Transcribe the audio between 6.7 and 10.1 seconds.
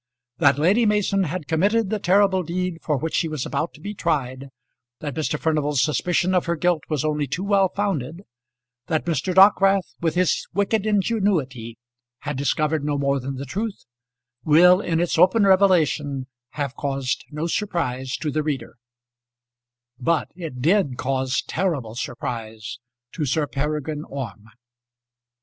was only too well founded, that Mr. Dockwrath